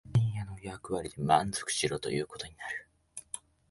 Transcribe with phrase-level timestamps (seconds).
[0.15, 2.87] 写真屋の役割で満足しろということになる